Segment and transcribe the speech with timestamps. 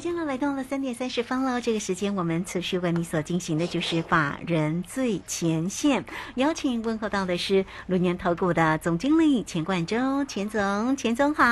[0.00, 6.02] 时间呢来到了三点三十分了，这个时间我们持续为你所进行的就是法人最前线，
[6.36, 11.44] 邀请问候到的是龙年投顾的总经理钱冠洲，钱总，钱总好。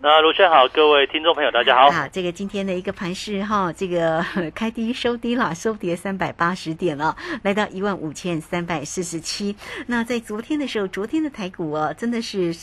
[0.00, 1.90] 那卢轩好，各位听众朋友大家好。
[1.90, 9.56] 好，这个今天的一个盘势哈，这个开低收低了，收跌三百八十点了，来到一万五千三百四十七。
[9.88, 12.54] 那在昨天的时候，昨天的台股啊，真的是。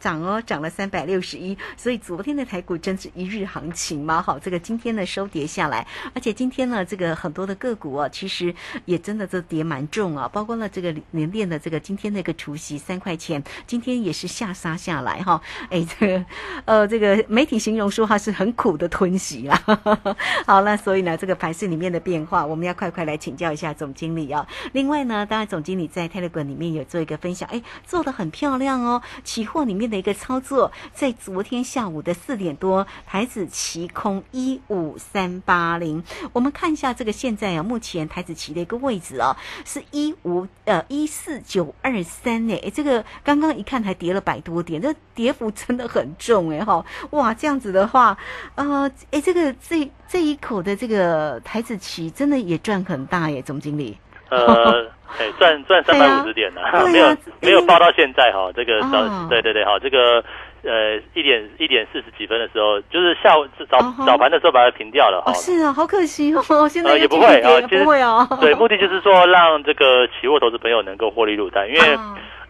[0.00, 4.22] 涨哦，涨了三百六十一，所以昨天的台股真是一日行情嘛。
[4.22, 5.84] 好，这个今天呢收跌下来，
[6.14, 15.40] 而且今天呢这个很多的个股啊，其实也真的都跌蛮重啊，包括了这个联电的这个今天那个除息三块钱，今天也是下杀下来哈。
[15.68, 16.24] 哎，这个
[16.64, 19.60] 呃这个媒体形容说它是很苦的吞袭啊。
[20.46, 24.46] 好那，所以呢这个盘市里面的变化，我们要快快来请教一下总经理啊。
[24.72, 29.87] 另外呢，当然总经理在 Telegram 里面有做一个分享，哎，做的很漂亮哦，期货里面。
[29.88, 48.16] 的一个操作，在昨天下午的四点多，台子期空一五三八零，我们看一下这个现在啊，目前台子期的一个位置啊，是一五呃一四九二三呢，哎，这个刚刚一看还跌了百多点，这跌幅真的很重哎哈，哇，这样子的话，
[48.54, 53.98] 呃，哎，这个这这一口的这个台子期真的也赚很大耶，总经理。
[54.30, 54.86] 呃，
[55.18, 56.60] 哎，赚赚三百五十点呢，
[56.92, 60.22] 没有没有报到现在哈，这个早对对对哈，这个
[60.62, 65.32] 呃一点一点四十几分的时候，就是下午早早盘的时候把它平掉了哈。
[65.34, 68.28] 是啊，好可惜哦，现在也不会啊，不会啊。
[68.40, 71.98] 对，目的就是说让这个期货投资朋友能够获利入袋，因为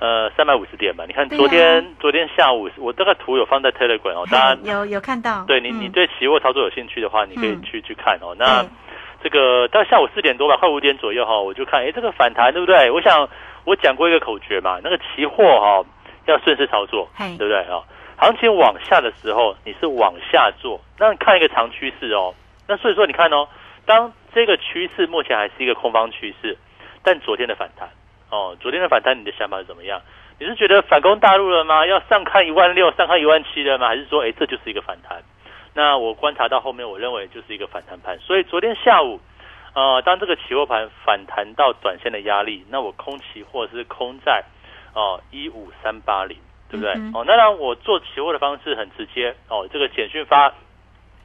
[0.01, 5.45] 呃三百五十点嘛，你看昨天昨天下午我这个图有放在 Telegram 哦，大家有有看到。
[5.47, 8.35] 对你你对期货操作有兴趣的话，你可以去去看哦。
[8.37, 8.65] 那
[9.23, 12.91] 这个到下午四点多吧，快五点左右哈，我就看，哎，这个反弹对不对？
[12.91, 13.29] 我想
[13.65, 15.85] 我讲过一个口诀嘛，那个期货哈
[16.27, 17.83] 要顺势操作，对不对哈？
[18.17, 22.35] 行情往下的时候，你是往下做，那看一个长趋势哦。
[22.67, 23.49] 那所以说你看哦，
[23.87, 26.57] 当这个趋势目前还是一个空方趋势，
[27.03, 27.89] 但昨天的反弹
[28.31, 30.01] 哦，昨天的反弹，你的想法是怎么样？
[30.41, 31.85] 你是觉得反攻大陆了吗？
[31.87, 33.89] 要上看一万六，上看一万七了吗？
[33.89, 35.21] 还是说，哎，这就是一个反弹？
[35.75, 39.21] 那我观察到后面，我认为就是一个反弹盘，所以昨天下午，
[39.75, 44.43] 呃，当这个期货盘反弹到短线的压力，那我空期货是空在
[44.95, 46.37] 哦一五三八零，
[46.69, 46.93] 对不对？
[47.15, 50.49] 哦，那让我做期货的方式很直接哦，这个简讯发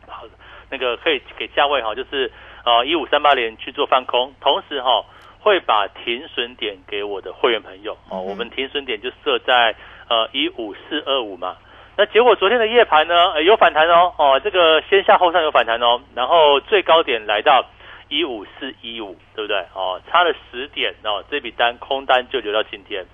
[0.08, 0.26] 好，
[0.70, 2.32] 那个可以给价位哈，就是
[2.64, 5.04] 呃一五三八零去做放空，同时哈
[5.40, 9.76] 会把停损点给我的会员朋友哦，我们停损点就设在
[10.10, 11.58] 呃一五四二五嘛。
[11.96, 17.64] 那结果昨天的夜盘呢，呃有反弹哦，哦，这个先下后上有反弹哦，然后最高点来到
[18.10, 19.58] 一五四一五，对不对？
[19.76, 23.06] 哦，差了十点哦，这笔单空单就留到今天。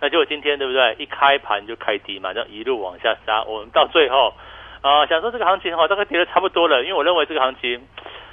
[0.00, 0.94] 那结果今天对不对？
[0.98, 4.34] 一开盘就开低嘛，然后一路往下杀，我们到最后
[4.82, 7.88] 啊，想说这个行情哈，大概跌的差不多了，因为我认为这个行情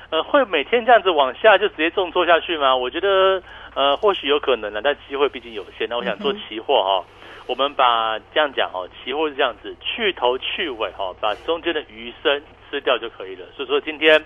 [0.09, 2.75] 呃会每天这样子往下就直接重挫下去吗？
[2.75, 3.41] 我觉得
[3.73, 5.87] 呃或许有可能的，但机会毕竟有限。
[5.89, 7.05] 那我想做期货哈。
[7.45, 13.45] 我们把这样讲哦，期货是这样子，去头去尾哈，把中间的余生吃掉就可以了。
[13.55, 14.23] 所以说今天，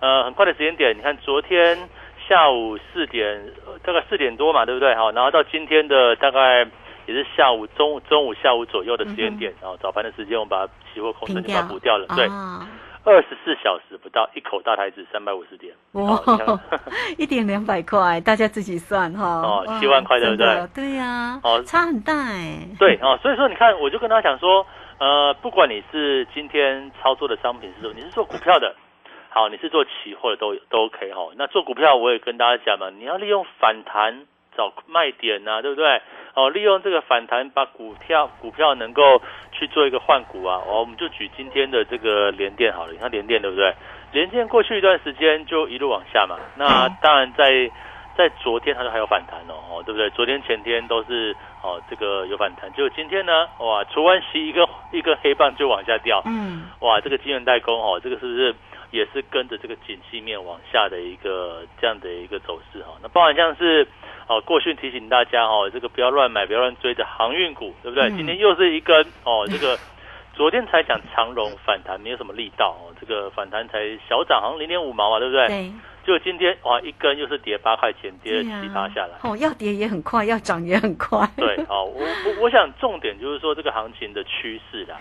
[0.00, 1.78] 呃，很快的时间点，你看昨天
[2.28, 3.52] 下午四点，
[3.84, 4.94] 大概四点多嘛，对不对？
[4.94, 6.66] 哈，然后到今天的大概
[7.06, 12.26] 也是下午中中午下午左右的时间点，然后早盘的时间，我们把期货空单就把它补掉了，对。
[13.06, 16.20] 二十四小时不到，一口大台子三百五十点，哇，
[17.16, 19.24] 一点两百块，大家自己算哈。
[19.24, 20.66] 哦，七万块对不对？
[20.74, 22.58] 对呀，哦，差很大哎。
[22.80, 24.66] 对哦，所以说你看，我就跟他讲说，
[24.98, 28.74] 呃，不管你是今天操作的商品是什么你是做股票的，
[29.30, 31.28] 好，你是做期货的都都 OK 哈。
[31.36, 36.00] 那做股票我也跟大家讲嘛，你要利用反弹找卖点呐，对不对？
[36.34, 39.20] 哦，利用这个反弹把股票股票能够。
[39.58, 43.74] 去做一个换股啊，哦，我们就举今天的这个联电好了，你看联电对不对？
[44.12, 47.70] 联电过去一段时间就一路往下嘛，那当然在
[48.18, 50.10] 在昨天它都还有反弹哦，哦，对不对？
[50.10, 58.54] 昨天前天都是哦这个有反弹，就今天呢，哇，除完息一个一个黑棒就往下掉，嗯，哇，这个晶圆代工哦，这个是不是
[58.90, 62.92] 也是跟着这个景气面往下的一个这样的一个走势哈？
[63.02, 63.86] 那包含像是。
[64.28, 68.10] 哦，过去提醒大家哦，这个不要乱买，不要乱追的航运股，对不对？
[68.16, 69.78] 今天又是一根哦，这个
[70.34, 75.46] 昨天才讲长荣反弹，没有什么力道哦，这个反弹才小涨，好像零点五毛啊，对不对？
[75.46, 75.72] 对。
[76.04, 79.16] 就今天哇，一根又是跌八块钱，跌了七八下来。
[79.22, 81.24] 哦，要跌也很快，要涨也很快。
[81.36, 84.96] 对，哦，我我我想重点就是说这个行情的趋势啦。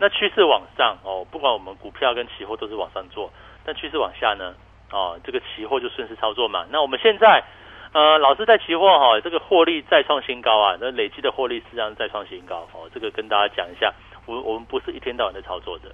[0.00, 3.30] 那趋势往上哦，不管我们股票跟期货都是往上做，
[3.64, 4.54] 但趋势往下呢，
[4.90, 6.64] 哦，这个期货就顺势操作嘛。
[6.70, 7.44] 那我们现在
[7.92, 12.88] 呃，老师在期货哈，这个获利再创新高啊，那累积的获利实际上再创新高哦。
[12.94, 13.92] 这个跟大家讲一下，
[14.26, 15.90] 我我们不是一天到晚在操作的。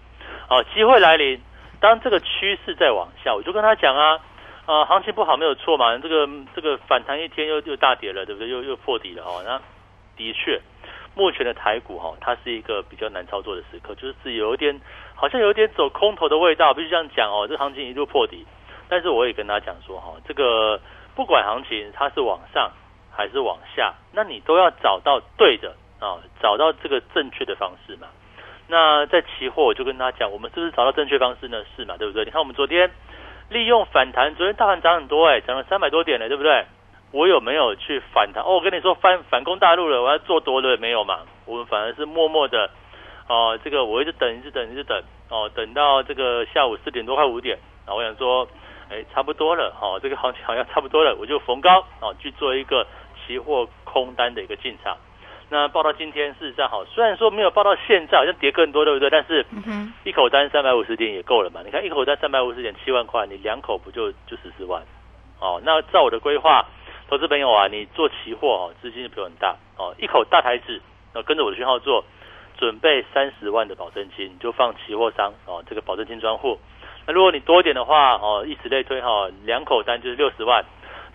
[0.48, 1.40] 哦，机会来临，
[1.80, 4.20] 当这个趋势在往下，我就跟他讲啊。
[4.66, 8.48] 啊，行情不好没有错嘛，这个这个反弹一天又又大跌了，对不对？
[8.48, 9.40] 又又破底了哦。
[9.46, 9.60] 那
[10.16, 10.60] 的确，
[11.16, 14.80] 目前的台股哈，它是一个比较难操作的时刻，就是有一点
[15.16, 16.72] 好像有一点走空头的味道。
[16.72, 18.46] 必须这样讲哦，这行情一路破底，
[18.88, 20.80] 但是我也跟他讲说哈，这个
[21.16, 22.70] 不管行情它是往上
[23.10, 28.06] 还是往下，那你都要找到对的啊，找到这个正确的方式嘛。
[28.68, 31.64] 那在期货我就跟他讲，我们是不是找到正确方式呢？
[31.74, 32.24] 是嘛，对不对？
[32.24, 32.90] 你看我们昨天。
[33.48, 36.66] 利用反弹，昨天大盘涨很多哎，涨了三百多点了，对不对？
[37.12, 38.42] 我有没有去反弹？
[38.42, 41.20] 哦，我跟你说反反攻大陆了，我要做多了没有嘛？
[41.46, 42.70] 我们反而是默默的，
[43.28, 47.56] 哦，这个我一直等，一直等，一直等，哦，等到这个下午四点多快五点，
[47.86, 48.46] 啊，我想说，
[48.90, 52.86] 哎，差不多了，哦，这个行情好像差不多了，我就逢高哦去做一个
[53.26, 54.96] 期货空单的一个进场。
[55.48, 59.08] 那报到今天，事实上好，虽然说没有报到现在，好像跌更多，对不对？
[59.08, 59.46] 但是
[60.02, 61.60] 一口单三百五十点也够了嘛？
[61.64, 64.82] 你看一口单三百五十点七万块，你两口不就就十四万？
[65.38, 66.64] 哦，那照我的规划，
[67.08, 70.80] 投资朋友啊，你做期货哦，资金不用很大哦，一口大台子，
[71.14, 72.04] 那跟着我的讯号做，
[72.58, 76.58] 准备三十万的保证金，你就放期货商哦，这个保证金专户。
[77.06, 80.64] 那如果你多一点的话哦，以此类推哈，两口单就是六十万。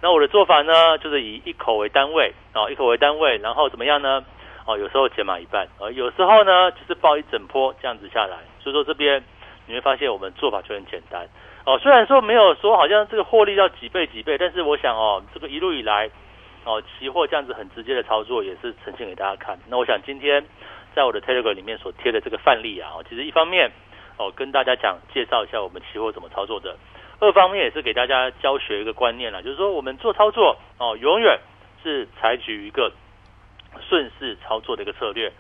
[0.02, 4.24] 那我的做法呢，就是以一口为单位，哦，一口为单位，然后怎么样呢？
[4.66, 8.38] 哦，有时候减码一半，哦，有时候呢就是报一整波这样子下来。
[8.60, 9.22] 所以说这边
[9.66, 11.28] 你会发现我们做法就很简单，
[11.64, 16.10] 哦，虽然说没有说好像这个获利要几倍几倍，但是我想哦，这个一路以来，
[16.66, 19.60] 哦，期货这样子很直接的操作也是呈现给大家看。
[19.70, 20.44] 那我想今天
[20.96, 23.72] 在我的 Telegram 里面所贴的这个范例啊，哦，其实一方面
[24.18, 26.76] 哦跟大家讲介绍一下我们期货怎么操作的。
[27.20, 31.40] 二方面也是给大家教学一个观念了，就是说我们做操作哦，永远
[31.84, 32.92] 是采取一个
[33.88, 35.32] 顺势操作的一个策略。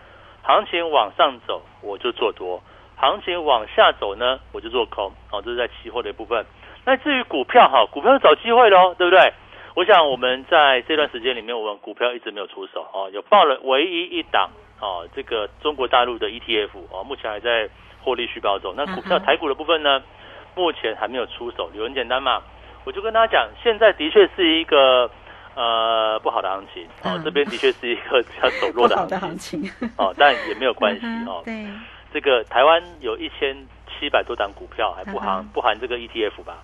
[0.43, 2.61] 行情往上走，我就做多；
[3.01, 5.11] 行情往下走呢，我就做空。
[5.31, 6.45] 哦，这是在期货的一部分。
[6.85, 9.33] 那至于股票哈，股票是找机会喽，对不对？
[9.75, 14.49] 我想我们在这段时间里面，我们股票一直没有出手哦，有报了唯一一档
[14.79, 17.67] 哦，这个中国大陆的 ETF 哦，目前还在
[18.03, 18.73] 获利续报中。
[18.77, 20.01] 那股票台股的部分呢？
[20.53, 22.41] 目前还没有出手，理由很简单嘛？
[22.83, 25.09] 我就跟大家讲，现在的确是一个
[25.55, 29.63] 呃不好的行情哦，这边的确是一个比较走弱的行情
[29.97, 31.41] 哦，但也没有关系哦。
[31.45, 31.65] 对，
[32.13, 33.55] 这个台湾有一千
[33.87, 36.57] 七百多档股票，还不含不含这个 ETF 吧？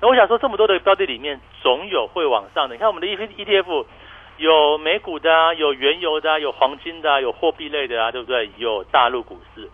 [0.00, 2.74] 那我想说，这么多的标的里面，总有会往上的。
[2.74, 3.84] 你看我们的 E ETF
[4.38, 8.50] 有美股的啊，有原油的，啊，有黄金的，啊，有货币类的啊，对不对？
[8.56, 9.68] 有大陆股市，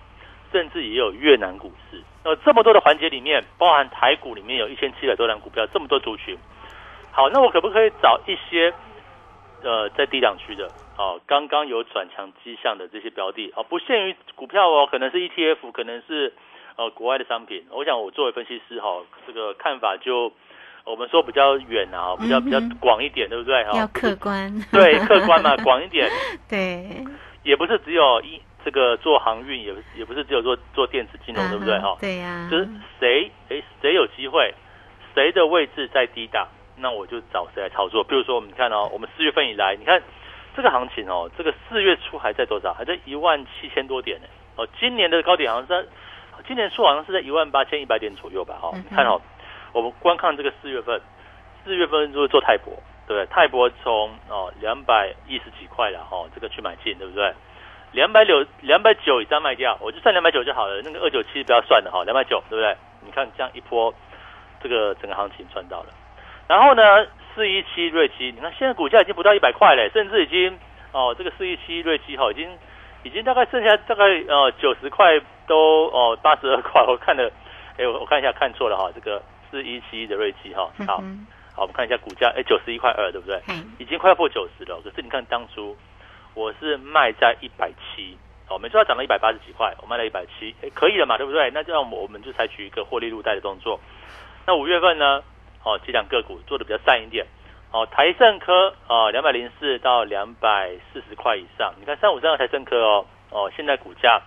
[0.51, 2.03] 甚至也有越南股市。
[2.25, 6.37] 那，这么多的环节里面，包含台股里面有一千七百多张股票，这么多族群。
[7.13, 8.75] 好，那我可不可以找一些
[9.67, 16.33] 呃在低档区的，哦，刚刚有转强迹象的这些标的，哦，不限于股票哦，可能是 ETF，可能是
[16.77, 17.67] 呃国外的商品。
[17.71, 20.33] 我想我作为分析师哈，这个看法就
[20.85, 23.65] 我们说比较远啊，比较比较广一点，对不对？
[23.65, 24.53] 哈，要客观。
[24.73, 26.09] 对，客观嘛，广一点。
[26.49, 27.05] 对。
[27.43, 28.41] 也不是只有一。
[28.65, 31.79] 这个做航运也也不是只有做做电子金融，对不对？
[31.79, 32.67] 哈，对呀，就是
[32.99, 34.53] 谁诶谁有机会，
[35.15, 38.05] 谁的位置在低档，那我就找谁来操作。
[38.05, 40.03] 比如说，我们看哦，我们四月份以来，你看
[40.55, 42.73] 这个行情哦，这个四月初还在多少？
[42.75, 44.27] 还在一万七千多点呢。
[44.57, 45.85] 哦，今年的高点好像在
[46.47, 48.57] 今年初好像是在一万八千一百点左右吧？
[48.61, 49.21] 哈，看哦，
[49.73, 51.01] 我们观看这个四月份，
[51.65, 52.73] 四月份就是做泰博，
[53.07, 53.27] 对不对？
[53.27, 57.33] 泰博从哦两百一十几块了哈，这个去买进，对不对？
[57.93, 60.83] 两百九两百九以上卖掉，我就算两百九就好了。
[60.83, 62.77] 那个二九七不要算了哈，两百九对不对？
[63.01, 63.95] 你看这样一波，
[64.61, 65.87] 这个整个行情赚到了。
[66.49, 66.83] 然后呢，
[67.35, 70.59] 四一七瑞基，你看现在股价已经不到一百块嘞，甚至已经
[70.93, 72.49] 哦，这个四一七瑞基哈，已经
[73.03, 77.31] 已经大概剩下大概呃九十块都哦八十二块，我看了，
[77.79, 80.97] 哎我我看一下看错了哈，这个四一七的瑞基哈，好
[81.55, 83.41] 好我们看一下股价，哎九十一块二对不对？
[83.79, 85.77] 已经快要破九十了，可是你看当初。
[86.39, 88.15] 我是卖在一百七，
[88.51, 91.51] 哦，没错，它涨到一百八十几块，我卖了一百七，哎，可以了嘛，对不对？
[91.51, 93.81] 那这样我们就采取一个获利入袋的动作。
[94.47, 95.23] 那五月份呢，
[95.67, 97.27] 哦，几档个股做的比较散一点，
[97.73, 104.23] 哦，台盛科哦，两百零四到两百四十块以上，你看三五三的台盛科哦，哦，现在股价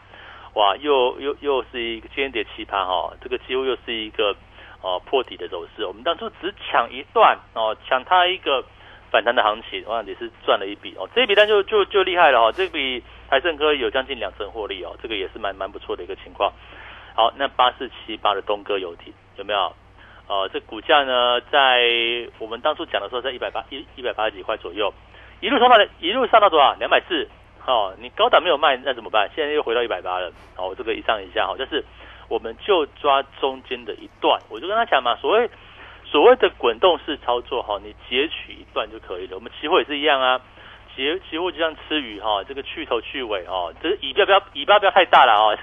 [0.56, 4.36] 哇，又又又是一个今天跌奇葩哈，这个几乎又是一个
[4.82, 5.86] 哦破底的走势。
[5.86, 8.62] 我们当初只抢一段哦，抢它一个
[9.10, 11.08] 反弹的行情，我也是赚了一笔哦。
[11.16, 16.52] 这一笔单就就就厉害了哈，这笔台盛科有将近两成获利哦，这个也是蛮蛮不错的一个情况。
[17.16, 19.74] 好，那八四七八的东哥游艇有没有？
[20.30, 21.82] 呃，这股价呢，在
[22.38, 24.94] 我们当初讲的时候，在一百八一一百八十几块左右，
[25.42, 26.76] 一路上到一路上到多少？
[26.76, 27.28] 两百四。
[27.66, 29.30] 哦，你高档没有卖，那怎么办？
[29.36, 30.32] 现在又回到一百八了。
[30.56, 31.84] 哦，这个一上一下，哈，就是
[32.28, 34.40] 我们就抓中间的一段。
[34.50, 35.50] 我就跟他讲嘛，所谓
[36.06, 39.36] 所谓的滚动式操作，哈，你截取一段就可以了。
[39.36, 40.42] 我们期货也是一样啊，
[40.96, 45.58] 期期货就像吃鱼，哈，这个去头去尾，哦，这尾巴不要尾巴不要太大了，哦，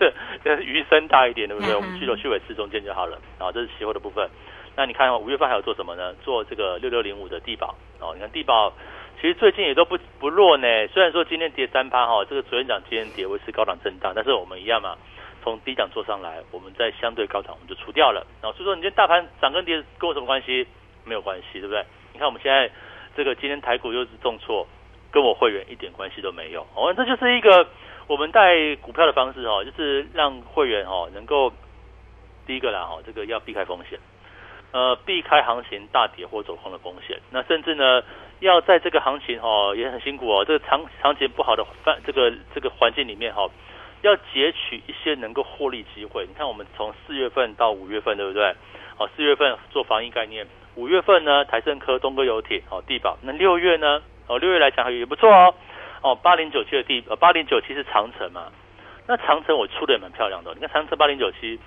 [0.44, 1.74] 这鱼身大一点，对不对？
[1.74, 3.18] 我们去头去尾吃中间就好了。
[3.38, 4.28] 啊，这是期货的部分。
[4.76, 6.14] 那你看五月份还有做什么呢？
[6.22, 8.72] 做这个六六零五的地保哦，你看地保
[9.20, 10.86] 其实最近也都不不弱呢。
[10.88, 14.96] 虽然说今天跌三趴哈，这个昨天涨今天跌，维持高档震荡，但是我们一样嘛，
[15.42, 18.26] 从低档做上来，我们在相对高档我们就除掉了。
[18.42, 20.66] 然后所以说，你今天大盘涨跟跌跟我什么关系？
[21.04, 21.82] 没有关系，对不对？
[22.12, 22.70] 你看我们现在
[23.16, 24.66] 这个今天台股又是重挫，
[25.10, 26.66] 跟我会员一点关系都没有。
[26.74, 27.66] 哦，这就是一个
[28.08, 31.50] 我们带股票的方式哦，就是让会员哦能够
[32.46, 33.98] 第一个啦哈，这个要避开风险。
[34.76, 38.02] 呃，避开行情大跌或走空的风险，那甚至呢，
[38.40, 43.48] 要在这个行情哦也很辛苦哦，这个长长情不好的范这个这个环境里面哈，
[44.02, 46.26] 要截取一些能够获利机会。
[46.28, 48.54] 你看，我们从四月份到五月份，对不对？
[48.98, 53.16] 哦，四月份做防疫概念，五月份呢，台盛科、东哥游艇、哦地保。
[53.22, 54.02] 那六月呢？
[54.26, 55.54] 哦，六月来讲也不错哦。
[56.02, 58.52] 哦，八零九七的地呃八零九七是长城嘛？
[59.06, 61.58] 那长城我出的也蛮漂亮的，你看长城八零九七。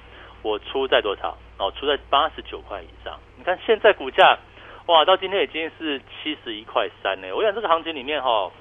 [0.42, 1.38] 我出在多少？
[1.58, 3.20] 哦，出在八十九块以上。
[3.38, 4.38] 你看现在股价，
[4.86, 7.34] 哇，到今天已经是七十一块三呢。
[7.36, 8.52] 我想这个行情里面哈，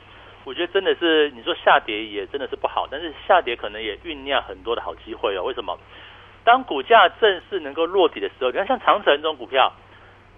[0.45, 5.45] 我觉得真的是你说下跌也真的是不好，但是下跌可能也酝酿很多的好机会哦。
[5.45, 5.79] 为什么？
[6.45, 9.73] 当股价正式能够落底的时候，你看像长城这种股票，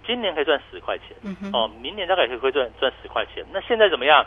[0.05, 1.15] 今年可以赚十块钱，
[1.53, 3.45] 哦，明年大概也可以赚赚十块钱。
[3.51, 4.25] 那现在怎么样？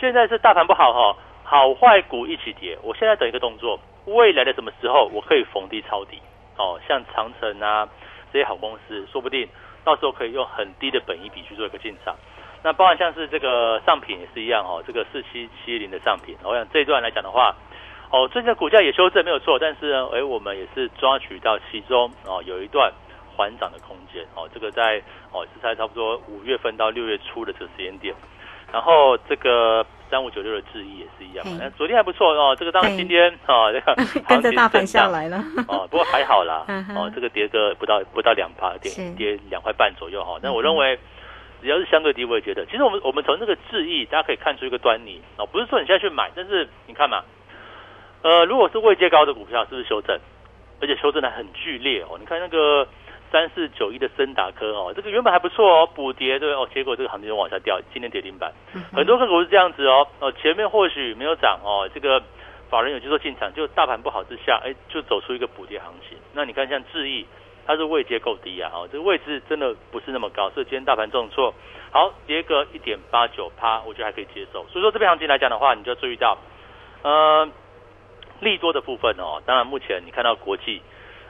[0.00, 2.78] 现在是大盘不好哈，好坏股一起跌。
[2.82, 6.18] 我现在等一个动作，未来的什么时候我可以逢低抄底？
[6.58, 7.88] 哦，像长城啊
[8.32, 9.48] 这些好公司，说不定
[9.84, 12.14] 到时候可以用很低的本益比去做一个进场。
[12.62, 17.54] 那包含像是这个上品也是一样哦，这个四七七零的上品，我想这一段来讲的话，
[18.10, 22.92] 哦，最近的股价也修正没有错，但是呢，哎，我们也是抓取到其中哦有一段
[23.36, 25.00] 缓涨的空间哦，这个在
[25.32, 28.14] 哦是在差不多五月份到六月初的这个时间点，
[28.72, 29.86] 然后这个。
[30.10, 32.56] 三五九六的智毅也是一样，那昨天还不错哦。
[32.58, 33.94] 这个当然今天哦， 这个
[34.28, 35.36] 跟着大盘下来了
[35.68, 35.86] 哦。
[35.90, 36.64] 不过还好啦，
[36.96, 40.38] 哦，这个跌个不到不到两趴，跌跌两块半左右哈。
[40.42, 40.98] 但我认为
[41.60, 47.22] 只要是相对低，我也觉得，其实我们我们从这个智毅，大家可以看出一个端倪哦，不是说你现在去买，但是你看嘛，
[48.22, 50.18] 呃，如果是位阶高的股票，是不是修正？
[50.80, 52.16] 而且修正的很剧烈哦。
[52.18, 52.86] 你看那个。
[53.30, 58.52] 三四九一的森达科哦，这个原本还不错哦，补跌对哦，结果这个行情就往下掉，今天跌停板，
[58.92, 62.22] 很多个股是这样子哦，哦前面或许没有涨哦，这个
[62.70, 66.16] 法人有去做进场，就大盘不好之下，哎，就走出一个补跌行情。
[66.32, 67.26] 那你看像智毅，
[67.66, 71.52] 它是位阶够低啊，哦，这个位置真的不是那么高，所以今天大盘重挫，
[71.90, 74.64] 好跌个一点八九趴，我觉得还可以接受。
[74.68, 76.38] 所以说这边行情来讲的话，你就要注意到，
[77.02, 77.46] 呃，
[78.40, 80.80] 利多的部分哦，当然目前你看到国际。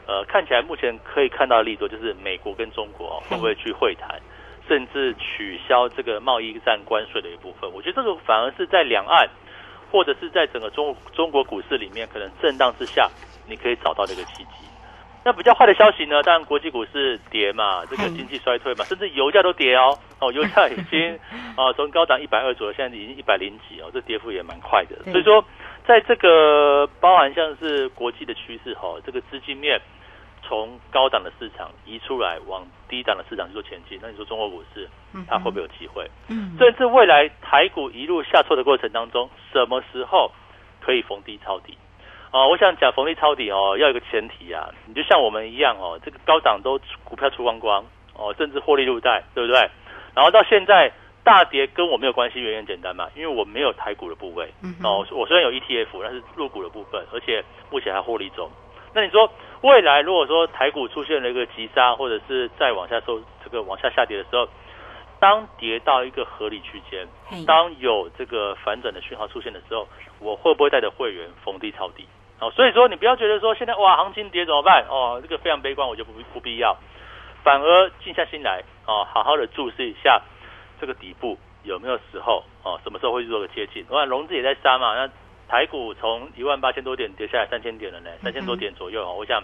[0.09, 4.19] 呃，看起来目前可以看到的利多就是美国跟中国 会不会去会谈，
[4.67, 7.71] 甚至取消这个贸易战关税的一部分。
[7.71, 9.29] 我觉得这个反而是在两岸，
[9.93, 13.11] 或者是在整个中中国股市里面可能震荡之下，
[13.47, 14.65] 你可以找到这个契机。
[15.25, 16.23] 那比较坏的消息呢？
[16.23, 19.99] 当然国际股市跌嘛，这个经济衰退嘛， 甚至油价都跌哦。
[20.21, 21.19] 哦，油价已经
[21.55, 24.97] 啊 从高档一百二左右，现在已经一百零几哦，这跌幅也蛮快的。
[25.13, 25.45] 所以说，
[25.87, 29.79] 在这个包含像是国际的趋势哈，这个资金面。
[30.49, 33.99] 从高档的市场移出来，往低档的市场去做前进。
[34.01, 34.89] 那你说中国股市，
[35.29, 36.09] 它会不会有机会？
[36.29, 40.33] 嗯，甚至未来台股一路下挫的过程当中，什么时候
[40.81, 41.77] 可以逢低抄底？
[42.33, 49.69] 哦，我想讲逢低抄底哦，要有个前提啊，你就像我们一样哦，这个高档都股票出光光哦，甚至获利入袋，对不对？
[50.15, 50.91] 然后到现在
[51.23, 54.51] 大跌跟我没有关系，原因简单嘛，因为我没有台股的部位
[54.83, 58.51] 哦，我虽然有 ETF，但是入股的部分，而且目前还获利中。
[58.95, 59.31] 那你说？
[59.63, 64.49] 未来如果说台股出现了一个急杀，或者是再往下收这个往下下跌的时候，
[65.19, 67.09] 当跌到一个合理区间，
[67.45, 69.89] 当有这个反转的讯号出现的时候，
[70.21, 72.07] 我会不会带着会员逢低抄底？
[72.39, 74.87] 哦，所以说你不要觉得说现在哇行情跌怎么办？
[74.89, 76.77] 哦，这个非常悲观，我就不不必要，
[77.43, 80.23] 反而静下心来哦，好好的注视一下
[80.81, 83.85] 这个底部有没有时候哦，什么时候会做个接近？
[83.89, 85.11] 我看融资也在杀嘛，那。
[85.49, 89.11] 台股从一万八千多点跌下来三千点了呢，三千多点左右啊！
[89.11, 89.43] 我想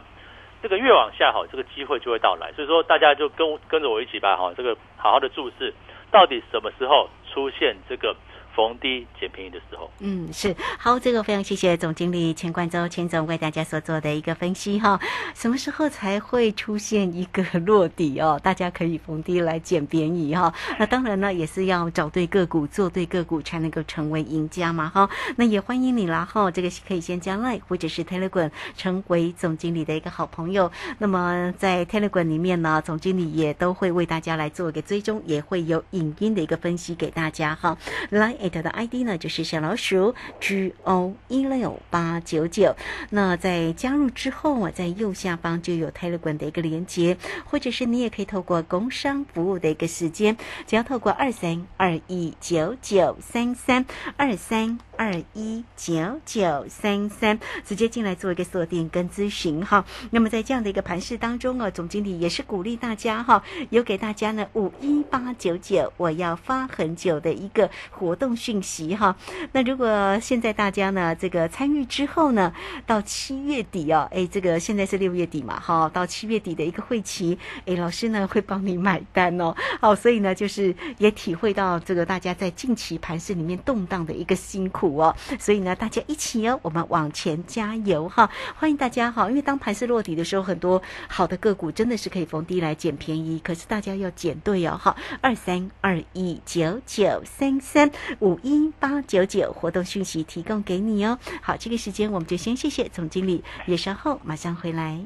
[0.63, 2.53] 这个越往下哈，这个机会就会到来。
[2.53, 5.73] 所以说，大家就跟跟着我一起吧哈，这个好好的注视，
[6.11, 8.15] 到底什么时候出现这个。
[8.55, 15.01] 逢低捡便宜的时候，嗯，是好，这个非常谢谢总经理钱冠洲钱总为大家所做的一个分析哈。
[15.35, 18.39] 什么时候才会出现一个落底哦？
[18.45, 20.55] 大家可以逢低来捡便宜哈。
[20.79, 25.11] 那当然呢，也是要找对个股，做对个股才能够成为赢家嘛哈。
[25.35, 30.71] 那也欢迎你啦哈，这个可以先加 Line 或者是 Telegram 成为总经理的一个好朋友。
[30.99, 37.77] 那么在 Telegram 里面呢，总经理也都会为大家来做一个追踪，也会有影音的一个分析给大家哈。
[38.11, 38.33] 来。
[38.45, 42.77] 艾特的 ID 呢，就是小老鼠 G O 一六八九九。
[43.09, 50.37] 那在加入之后啊，在右下方就有 Telegram 的一个连接，或者是你也可以透过工商服务的一个时间，
[50.67, 53.87] 只要透过二三二一九九三三
[54.19, 54.79] 二三。
[54.97, 59.85] 二一九九三三，直接进来做一个锁定跟咨询哈。
[60.11, 69.17] 那么在这样的一个盘势当中哦，总经理也是鼓励大家哈，有给大家呢五一八九九，我要发很久的一个活动讯息哈。
[69.53, 72.53] 那如果现在大家呢这个参与之后呢，
[72.87, 77.37] 到七月底哦，哎，这个现在是六月底嘛哈，到七月底的一个会期，
[77.67, 79.55] 哎，老师呢会帮你买单哦。
[79.81, 84.84] 好，所以呢就是也体会到这个大家在近期盘市里面动荡的一个辛苦。
[84.85, 88.29] 苦哦，所以呢，大家一起哦，我们往前加油哈！
[88.55, 94.95] 欢迎大家哈，因为当盘势落底的时候，很多好的个股真的是可以逢低来捡便宜，可是大家要捡对哦哈！
[95.23, 101.19] 二三二一九九三三五一八九九活动讯息提供给你哦。
[101.41, 105.01] 好，这个时间我们就先谢谢总经理，也稍后马上回来。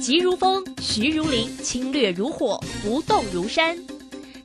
[0.00, 3.76] 急如风，徐如林，侵略如火，不动如山。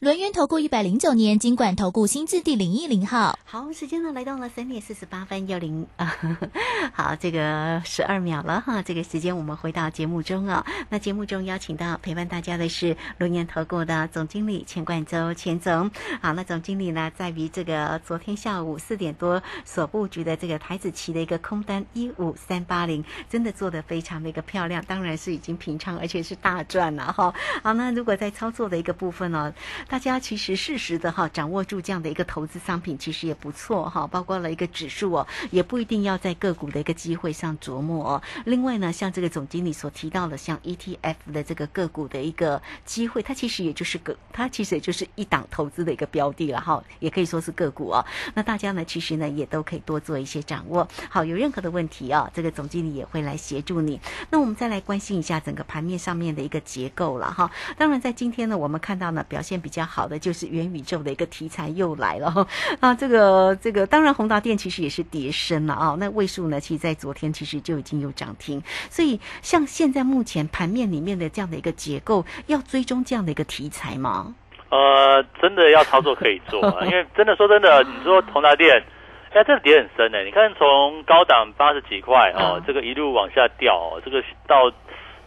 [0.00, 3.36] 轮源投顾一百零九年金管投顾新字第零一零号。
[3.44, 6.14] 好，时间呢来到了三点四十八分幺零啊，
[6.94, 8.80] 好，这个十二秒了哈。
[8.80, 10.64] 这个时间我们回到节目中啊。
[10.88, 15.90] 那节目中邀请到陪伴大家的是轮源投顾的总经理钱冠洲钱总。
[16.22, 27.34] 好，那总经理呢在于这个昨天下午四点多所布局的这个台子期的一个空单一五三八零，真的做的非常的一个漂亮，当然是已经平仓，而且是大赚了哈。
[27.64, 29.52] 好，那如果在操作的一个部分呢？
[29.88, 34.06] 大家其实适时的哈掌握住这样的一个投资商品，其实也不错哈。
[34.06, 38.22] 包括了一个指数哦，也不一定要在个股的一个机会上琢磨哦。
[38.44, 48.04] 另外呢，像这个总经理所提到的，像 ETF 的这个个股的一个机会，它其实也就是个，它其实也就是一档投资的一个标的了哈，也可以说是个股哦。
[48.34, 50.86] 那大家呢，其实呢也都可以多做一些掌握。
[51.08, 53.98] 好，有任何的问题啊，这个总经理也会来协助你。
[54.28, 57.50] 那我们再来关心一下整个盘面上面的一个结构了哈。
[57.78, 59.77] 当然，在今天呢，我们看到呢表现比较。
[59.78, 62.44] 比较好的就是元宇宙的一个题材又来了哈
[62.82, 68.60] 啊，这个这个当然宏达电其实也是跌升了啊，那位数呢，其实在昨天其实就已经有涨停，
[68.90, 74.34] 所以像现在目前盘面里面的这样的一个结构，要追踪这样的一个题材吗？
[74.70, 78.82] 呃，真的要操作可以做， 因为真的说真的， 你说宏达电，
[79.30, 80.24] 哎，这跌很深呢。
[80.24, 84.72] 你看从高档八十几块哦，这个一路往下掉，这个到。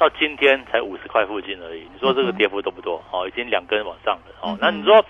[0.02, 3.00] 到今天才五十块附近而已，你说这个跌幅多不多？
[3.12, 4.58] 哦，已经两根往上了哦。
[4.60, 5.06] 那你说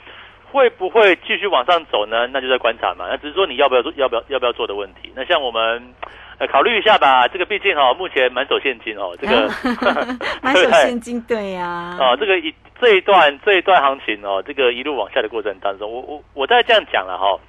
[0.52, 2.28] 会不会继续往上走呢？
[2.28, 3.06] 那就在观察嘛。
[3.10, 5.10] 那只是说你要不要做，要不要要不要做的问题。
[5.16, 5.82] 那像我们
[6.40, 7.26] 呃考虑一下吧。
[7.30, 9.48] 这个毕竟哈，目前满手现金哦，这个
[10.44, 11.96] 满手现金对呀。
[11.98, 17.40] 哦，这个一这一段这一段行情哦，这个一路往下的过程当中，我我我在这样讲了哈。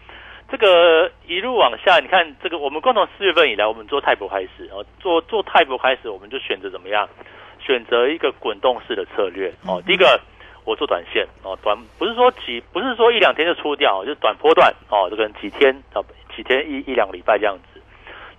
[0.52, 7.08] 这个一路往下，你看这个，我们共同四月份以来，我们做泰博开始，哦，做做泰博开始，我们就选择怎么样？
[7.58, 10.20] 选择一个滚动式的策略，哦，第一个
[10.66, 16.04] 我做短线，哦，短不是说几，不是说一两天就出掉，就是短波段，哦，这个几天到
[16.36, 17.71] 几天一一两个礼拜这样子。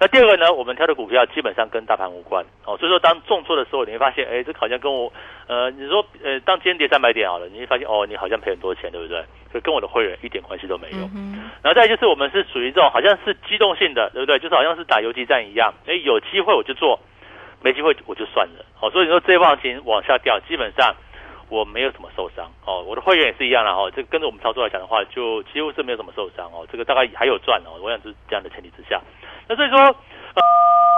[0.03, 5.09] 那第二个呢，我们挑的股票基本上跟大盘无关哦，所以说当重挫的时候，你会发现，哎，这好像跟我，
[5.47, 9.23] 呃，你说，呃，当今天跌三百点好了，你会发现，哦，你好像赔很多钱，对不对？
[9.53, 11.09] 可跟我的会员一点关系都没有。
[11.61, 14.37] 然后再就是我们是属于这种好像是机动性的，对不对？
[14.39, 16.99] 就是好像是打游击战一样，哎，有机会我就做，
[17.61, 18.65] 没机会我就算了。
[18.75, 20.93] 好，所以你说这一行情往下掉，基本上
[21.53, 22.81] 我没有什么受伤哦。
[22.81, 26.65] 我的会员也是一样的哈，这跟着我们操作来讲的话，就几乎是没有什么受伤哦。
[26.71, 28.99] 这个大概还有赚哦，我想是这样的前提之下。
[29.47, 30.41] 那所以说，呃，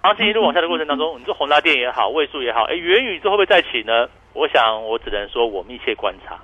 [0.03, 4.07] 行情一路往下的过程当中，你说宏达电也好，位数也好，哎，元宇宙会不会再起呢？
[4.33, 6.39] 我想我只能说我密切观察。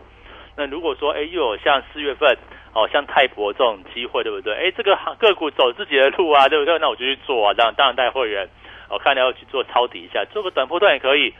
[0.58, 2.38] 那如果说，哎，又有像四月份，
[2.74, 4.54] 哦，像泰博这种机会，对不对？
[4.54, 6.78] 哎，这个个股走自己的路啊，对不对？
[6.80, 8.50] 那我就去做啊，当然当然带会员，
[8.90, 11.34] 我看要去做抄底一下，做个短波段也可以。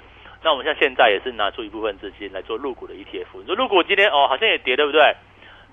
[0.44, 3.40] 那我们像现在也是拿出一部分资金来做入股的 ETF。
[3.40, 5.16] 你说入股今天哦，好像也跌，对不对？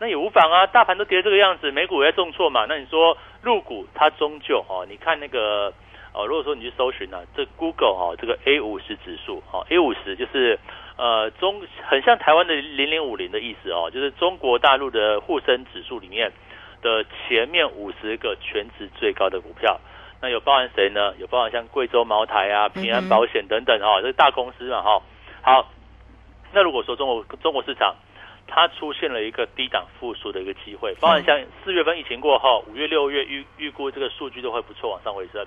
[0.00, 2.66] 那也无妨啊，大盘都跌这个样子，美股也在重挫嘛。
[2.68, 5.72] 那你说入股它终究哦，你看那个
[6.12, 10.58] 哦，如果说你去搜寻呢，这 Google 哈，这个 A 五十指数哦，A 五十就是
[10.96, 16.30] 呃中很像台湾的零零五零的意思哦，就是中国大陆的沪深指数里面
[16.82, 19.80] 的前面五十个全值最高的股票。
[20.20, 21.14] 那有包含谁呢？
[21.18, 25.02] 有包含像贵州茅台啊、平安保险等等哈，这是大公司嘛哈。
[25.42, 25.68] 好，
[26.52, 27.94] 那如果说中国中国市场。
[28.50, 35.46] 它出现了一个低档复苏的一个机会，包含像四月份疫情过后，五月、六月预预估这个数据都会不错，往上回升。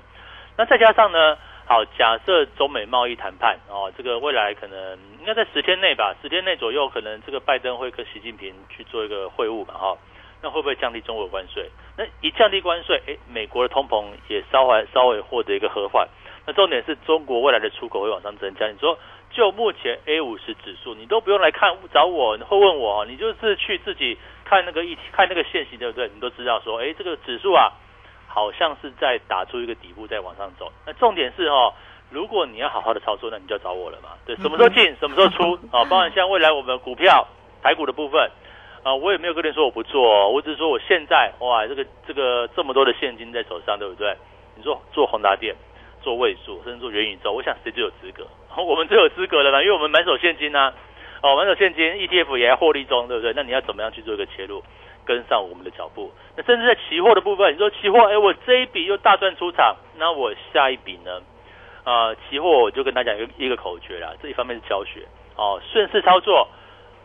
[0.56, 9.98] 那再加上呢，好，假设中美贸易谈判哦，这个未来可能应该在十天内吧，十天内左右，可能这个拜登会跟习近平去做一个会晤嘛，哈，
[10.42, 11.70] 那会不会降低中国关税？
[11.98, 16.08] 那一降低关税，哎，美国的通膨也稍微稍微获得一个和缓。
[16.46, 18.98] 那重点是中国未来的出口会往上增加，你说？
[19.34, 26.10] 就目前 A 五十指数，你都不用来看找我，会问我，你就是去自己看那个一看那个线型，对不对？
[26.14, 27.72] 你都知道说，哎，这个指数啊，
[28.28, 30.70] 好像是在打出一个底部，在往上走。
[30.86, 31.74] 那重点是哦，
[32.10, 34.10] 如果你要好好的操作，那你就要找我了嘛。
[34.26, 35.86] 对，什么时候进，什么时候出 啊？
[35.86, 37.26] 包含像未来我们股票、
[37.64, 38.30] 台股的部分
[38.84, 44.16] 啊，我也没有跟你说我不做，我只是说我现在哇，这个这个这么多的现金在手上，对不对？
[44.56, 45.56] 你说做宏达电。
[46.04, 48.26] 做位数，甚至做元宇宙，我想谁最有资格？
[48.58, 50.74] 我们最有资格了嘛，因为我们满手现金呐，
[51.22, 53.34] 哦，满手现金，ETF 也要获利中，对不对？
[53.36, 54.64] 那你要怎么样去做一个切入，
[55.06, 56.12] 跟上我们的脚步？
[56.36, 61.22] 那甚至在期货的部分，你说期货，哎，我这一笔又大赚出场，那我下一笔呢？
[61.84, 66.48] 啊，期货我就跟大家一个一个口诀啦，这一方面是教学哦，顺势操作，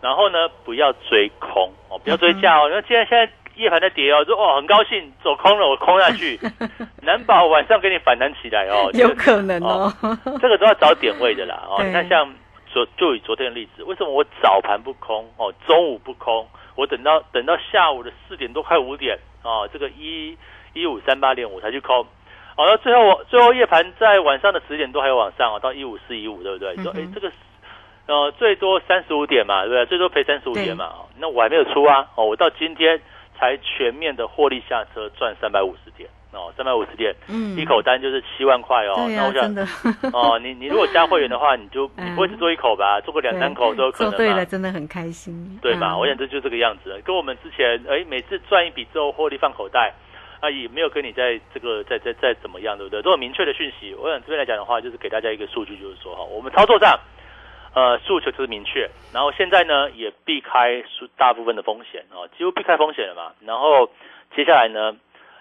[0.06, 3.32] 然后呢，不要追空哦，不要追价哦，因为现在现在。
[3.56, 6.38] 夜盘在跌哦，说哦很高兴走空了，我空下去，
[7.00, 8.90] 难保晚上给你反弹起来哦。
[8.92, 9.90] 有可能哦，
[10.42, 11.62] 这个都要找点位的啦。
[11.66, 12.30] 哦，你看像
[12.66, 20.36] 昨就以昨天的例子，为什么我早盘不空哦，中午不空，我等到等到下午的四点多快五点哦，这个一
[20.74, 22.06] 一五三八点五才去空，
[22.56, 26.74] 好了，最后我最后夜盘在晚上的十点多还有往上哦，到一五四一五对不对？
[26.76, 27.32] 你说哎这个。
[28.06, 29.86] 呃最多三十五点嘛，对不对？
[29.86, 33.00] 最多赔三十五点嘛，那我还没有出啊，哦，我到今天。
[33.38, 39.06] 才全面的获利下车赚三百五十点哦，三百五十点，嗯，一口单就是七万块哦。
[39.10, 39.54] 那我想
[40.10, 42.98] 哦，你你如果加会员的话， 你就你不会只做一口吧？
[43.04, 44.16] 做个两三口都有可能。
[44.16, 45.94] 对了，真的很开心，对吧？
[45.94, 49.92] 我想这就这个样子，跟我们之前哎，每次赚一笔之后获利放口袋
[50.40, 53.02] 啊，也没有跟你在这个在在在怎么样，对不对？
[53.02, 53.94] 都有明确的讯息。
[54.00, 56.98] 我想这边来讲的话，就是给大家一个数据，就是说哈，我们操作上。
[57.76, 60.82] 呃，诉求就是明确，然后现在呢也避开
[61.18, 63.32] 大部分的风险哦，几乎避开风险了嘛。
[63.44, 63.90] 然后
[64.34, 64.96] 接下来呢，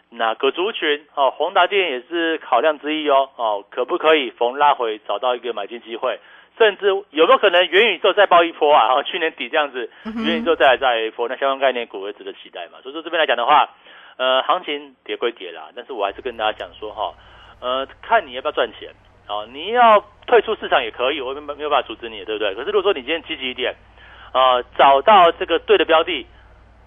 [0.10, 6.20] 哪个族群哦，宏达电也是考量之一哦哦，可不可以逢拉回找到一个买进机会？
[6.58, 8.88] 甚至有没有可能元宇宙再爆一波啊？
[8.88, 12.80] 然 后去年底这样子，元宇宙再来再一波，那相关概念股也值得期待嘛。
[12.84, 13.70] 所以说这边来讲的话，
[14.18, 17.14] 呃，行情跌归跌啦，但是我还是跟大家讲说哈，
[17.62, 18.94] 呃，看你要不要赚钱。
[19.28, 22.54] 哦，你要退出市场也可以，我没没有办法阻止你，对不对？
[22.54, 23.76] 可是如果说你今天积极一点，
[24.32, 26.28] 啊，找到这个对的标的，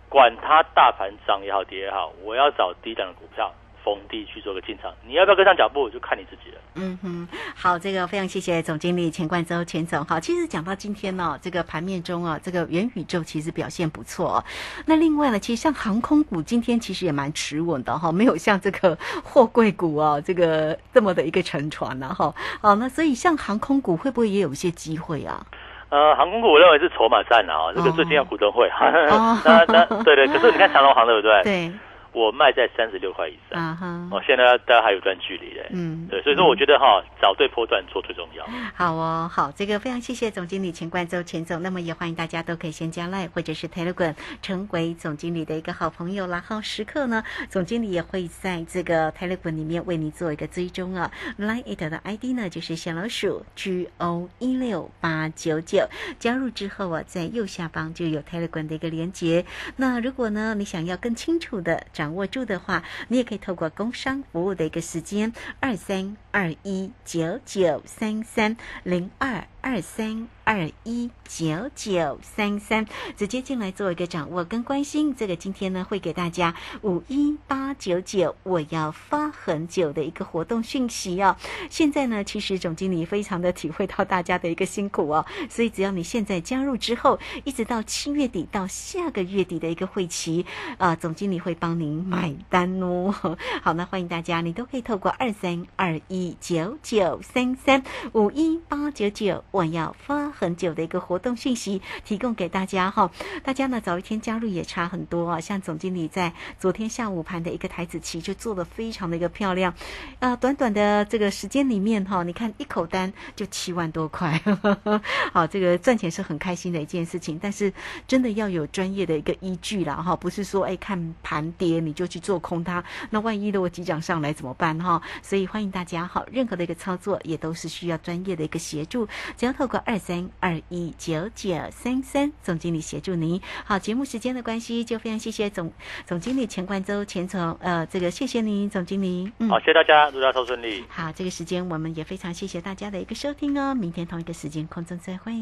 [0.09, 3.53] 管它大盘涨也好跌也好，我要找低档的股票。
[3.85, 6.59] 逢低去做个进场，你要不要跟上脚步，就看你自己了。
[6.75, 10.05] 嗯哼，好，这个非常谢谢总经理钱冠周钱总。
[10.05, 14.45] 好，其实讲到今天呢，这个盘面中啊，这个元宇宙其实表现不错。
[14.87, 22.33] 那另外呢，其实像航空股今天其实也蛮持稳的哈，没有像这个货柜股啊，这个这么的一个沉船呢哈。
[22.61, 25.45] 好，那所以像航空股会不会也有一些机会啊？
[25.91, 28.69] 呃，航空股我认为是筹码战啊，这个最近要股东会。
[28.79, 31.43] 那那对对，可是你看长龙航对不对？
[31.43, 31.73] 对。
[32.13, 33.63] 我卖在三十六块以上。
[33.63, 35.67] 啊哈，哦，现在大家还有段距离嘞。
[35.71, 38.47] 嗯，对，所以说我觉得哈，找对波段做最重要。
[38.75, 46.43] 好哦，好，这个非常谢谢总经理钱冠周钱总，那么也欢迎大家都可以先加赖或者是 Telegram 成为总经理的一个好朋友啦。
[46.47, 51.11] 好，时刻呢，总经理也会在这个 Telegram 里面为你做一个追踪啊。
[51.39, 59.45] Line it 的 ID 呢就是小老鼠 G O 一六八九九，加入之后啊，在右下方就有 Telegram 的一个连接。
[59.77, 72.87] 那如果呢，你想要更清楚的掌握住的话，你也可以透过工商服务的一个时间二三二一九九三三零二二三二一九九三三，
[73.19, 75.15] 直接进来做一个掌握跟关心。
[75.15, 81.37] 这个今天呢会给大家五一八九九我要发很久的一个活动讯息哦。
[81.69, 90.47] 现在呢，其实总经理非常的体会到大家的一个辛苦哦，所以只要你现在加入之后，一直到七月底到下个月底的一个会期，
[90.79, 93.15] 啊、总经理会帮您买单哦。
[93.63, 97.83] 好，那欢迎大家，你都可以透过二三二一九九三三
[98.15, 103.11] 五一八九九，我要发很久的一个活动讯息提供给大家哈。
[103.43, 109.75] 大家呢早一天加入也差很多啊，像总经理在昨天下午盘的一个台子期就做的非常的一个漂亮，
[110.21, 114.41] 啊、短短的这个时间里面哈，你看一口单就七万多块，
[115.33, 117.73] 好，这个赚钱是很开心的一件事情，但是
[118.07, 125.03] 真的要有专业的一个依据啦哈，不是说哎看盘跌你就去做空它，那万一如果急涨上来怎么办哈？
[125.23, 133.41] 所以欢迎大家哈，任何的一个操作也都是需要专业的一个协助，只要透过二三二一九九三三总经理协助您。
[133.65, 135.73] 好，节目时间的关系，就非常谢谢总
[136.07, 140.85] 总经理钱冠周钱总，呃，这个谢谢您总经理，嗯好，谢谢大家，祝大家投顺利。
[140.89, 145.33] 好，这个时间我们也非常谢谢大家的一个收听哦，明天同一个时间空中再会。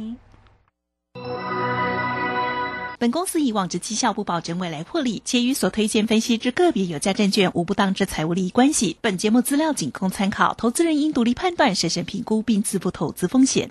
[2.98, 8.96] 本公司以往之绩效不保证未来获利，且与所推荐分析之个别有价证券无不当之财务利益关系。
[9.02, 13.70] 本节目资料仅供参考，投资人应独立判断、审慎评估并自负投资风险。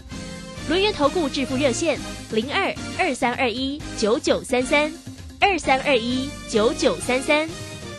[0.69, 1.99] 轮源投顾致富热线
[2.31, 4.91] 零二二三二一九九三三
[5.39, 7.49] 二三二一九九三三，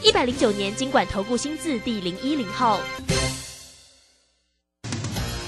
[0.03, 2.81] 一百零九年经管投顾新字第零一零号。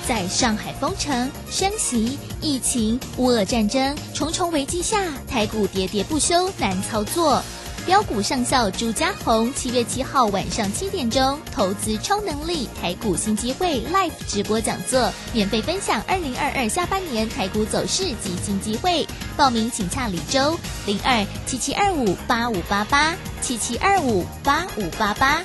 [0.06, 7.42] 在上海封城、升息、疫情、乌俄战争重重危机下，台股喋喋不休，难操作。
[7.86, 19.06] 标股上校朱家红七月七号晚上七点钟，投资超能力台股新机会 Live 直播讲座，免费分享二零二二下半年台股走势及新机会。
[19.36, 25.42] 报名请洽李周零二七七二五八五八八七七二五八五八八。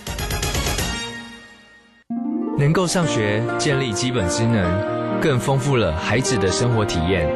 [2.58, 7.30] 能够上学，建立基本职能，更丰富了孩子的生活体验。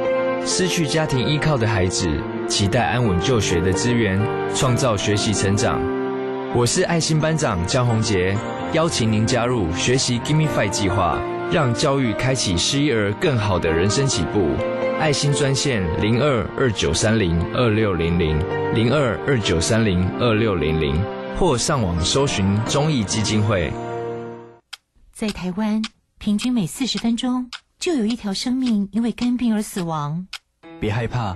[0.45, 2.07] 失去家庭依靠的孩子，
[2.47, 4.19] 期待安稳就学的资源，
[4.53, 5.81] 创造学习成长。
[6.53, 8.37] 我是爱心班长江宏杰，
[8.73, 11.19] 邀请您加入学习 Gimme Five 计划，
[11.51, 14.49] 让教育开启失一儿更好的人生起步。
[14.99, 18.37] 爱心专线零二二九三零二六零零
[18.75, 20.95] 零二二九三零二六零零，
[21.39, 23.71] 或上网搜寻中义基金会。
[25.11, 25.81] 在台湾，
[26.19, 30.27] 平均每四十分钟就有一条生命因为肝病而死亡。
[30.79, 31.35] 别害怕，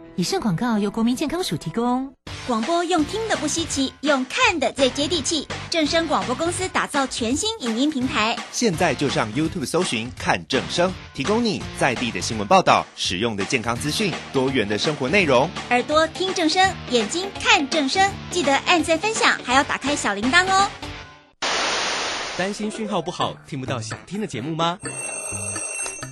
[0.17, 2.13] 以上广告由国民健康署提供。
[2.45, 5.47] 广播用听的不稀奇，用看的最接地气。
[5.69, 15.49] 正声广播公司打造全新影音平台，现在就上 YouTube 搜寻“看正声”，提供你在地的新闻报道、使用的健康资讯、多元的生活内容。
[15.69, 20.69] 耳朵听正声，眼睛看正声，记得按赞分享，还要打开小铃铛哦。
[22.37, 24.77] 担心讯号不好，听不到想听的节目吗？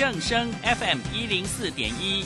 [0.00, 2.24] 正声 FM 一零四点一，